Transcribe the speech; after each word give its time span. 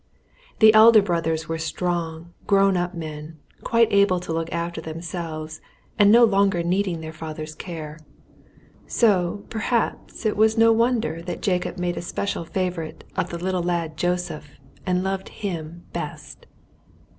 The 0.57 0.73
elder 0.73 1.03
brothers 1.03 1.47
were 1.47 1.59
strong, 1.59 2.33
grown 2.47 2.75
up 2.75 2.95
men, 2.95 3.37
quite 3.63 3.93
able 3.93 4.19
to 4.21 4.33
look 4.33 4.51
after 4.51 4.81
themselves, 4.81 5.61
and 5.99 6.11
no 6.11 6.23
longer 6.23 6.63
needing 6.63 7.01
their 7.01 7.13
father's 7.13 7.53
care; 7.53 7.99
so 8.87 9.45
perhaps 9.51 10.25
it 10.25 10.35
was 10.35 10.57
no 10.57 10.73
wonder 10.73 11.21
that 11.21 11.43
Jacob 11.43 11.77
made 11.77 11.97
a 11.97 12.01
special 12.01 12.45
favourite 12.45 13.03
of 13.15 13.29
the 13.29 13.37
little 13.37 13.61
lad 13.61 13.95
Joseph, 13.95 14.57
and 14.87 15.03
loved 15.03 15.29
him 15.29 15.83
best. 15.93 16.47